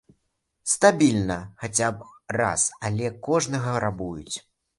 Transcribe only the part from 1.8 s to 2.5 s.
б